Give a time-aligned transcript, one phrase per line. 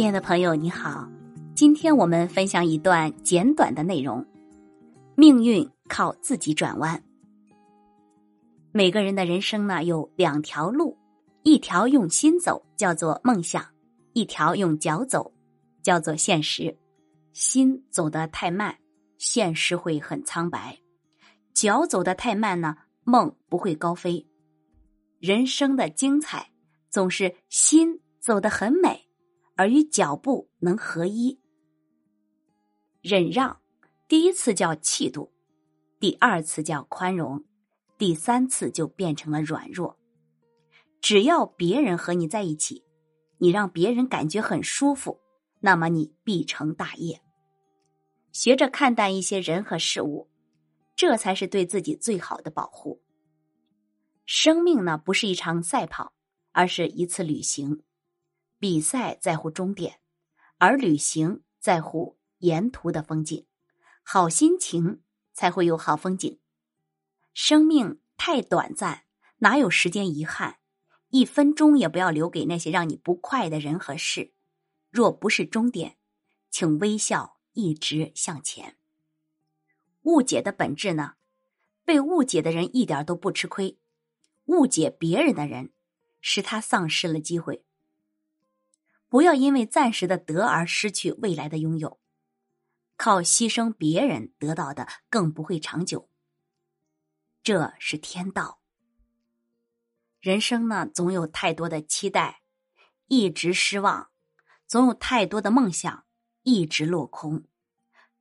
[0.00, 1.06] 亲爱的朋友，你好，
[1.54, 4.24] 今天我们分享一段简短的内容：
[5.14, 7.04] 命运靠自己转弯。
[8.72, 10.96] 每个人的人生呢，有两条路，
[11.42, 13.62] 一条用心走，叫做梦想；
[14.14, 15.34] 一条用脚走，
[15.82, 16.74] 叫做现实。
[17.34, 18.74] 心走得太慢，
[19.18, 20.78] 现实会很苍白；
[21.52, 22.74] 脚走得太慢呢，
[23.04, 24.26] 梦不会高飞。
[25.18, 26.50] 人生的精彩，
[26.88, 29.09] 总是心走得很美。
[29.60, 31.38] 而与脚步能合一，
[33.02, 33.60] 忍让，
[34.08, 35.34] 第一次叫气度，
[35.98, 37.44] 第二次叫宽容，
[37.98, 39.98] 第三次就变成了软弱。
[41.02, 42.86] 只要别人和你在一起，
[43.36, 45.20] 你让别人感觉很舒服，
[45.58, 47.20] 那么你必成大业。
[48.32, 50.30] 学着看淡一些人和事物，
[50.96, 53.02] 这才是对自己最好的保护。
[54.24, 56.14] 生命呢，不是一场赛跑，
[56.52, 57.82] 而是一次旅行。
[58.60, 60.00] 比赛在乎终点，
[60.58, 63.46] 而旅行在乎沿途的风景。
[64.02, 65.00] 好心情
[65.32, 66.38] 才会有好风景。
[67.32, 69.04] 生命太短暂，
[69.38, 70.58] 哪有时间遗憾？
[71.08, 74.34] 一分钟也不要留给那些让你不快的人和事。
[74.90, 75.96] 若不是终点，
[76.50, 78.76] 请微笑，一直向前。
[80.02, 81.14] 误解的本质呢？
[81.82, 83.78] 被误解的人一点都不吃亏，
[84.44, 85.72] 误解别人的人，
[86.20, 87.64] 使他丧失了机会。
[89.10, 91.98] 不要因为暂时的得而失去未来的拥有，
[92.96, 96.08] 靠牺牲别人得到的更不会长久。
[97.42, 98.60] 这是天道。
[100.20, 102.42] 人生呢，总有太多的期待，
[103.08, 104.10] 一直失望；
[104.68, 106.06] 总有太多的梦想，
[106.44, 107.48] 一直落空；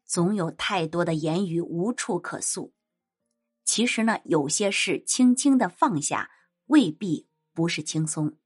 [0.06, 2.74] 总有太多的言语无处可诉。
[3.64, 6.32] 其实呢，有些事轻轻的放下，
[6.66, 8.40] 未必不是轻松。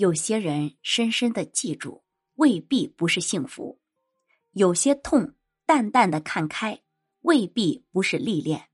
[0.00, 2.04] 有些人深深的记住，
[2.36, 3.78] 未必不是幸福；
[4.52, 5.34] 有些痛
[5.66, 6.82] 淡淡的看开，
[7.20, 8.70] 未必不是历练。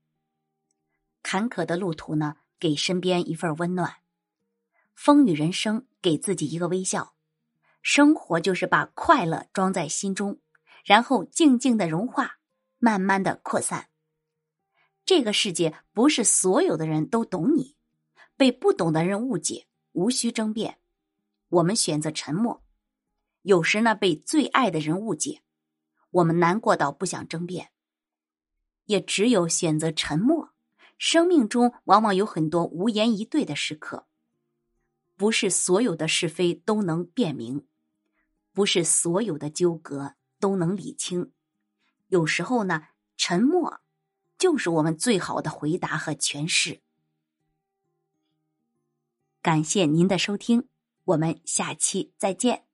[1.21, 3.89] 坎坷的路途呢，给身边一份温暖；
[4.95, 7.13] 风雨人生，给自己一个微笑。
[7.81, 10.39] 生活就是把快乐装在心中，
[10.85, 12.37] 然后静静的融化，
[12.79, 13.89] 慢慢的扩散。
[15.03, 17.75] 这个世界不是所有的人都懂你，
[18.37, 20.79] 被不懂的人误解，无需争辩。
[21.49, 22.63] 我们选择沉默，
[23.41, 25.41] 有时呢被最爱的人误解，
[26.11, 27.71] 我们难过到不想争辩。
[28.85, 30.53] 也只有选择沉默，
[30.97, 34.07] 生命中往往有很多无言以对的时刻。
[35.15, 37.65] 不是所有的是非都能辨明，
[38.53, 41.31] 不是所有的纠葛都能理清。
[42.07, 43.81] 有时候呢，沉默
[44.37, 46.81] 就是我们最好的回答和诠释。
[49.41, 50.69] 感谢您的收听。
[51.07, 52.66] 我们下期再见。